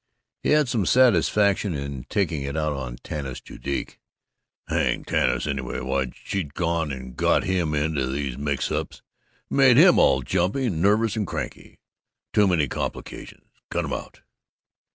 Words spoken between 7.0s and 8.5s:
got him into these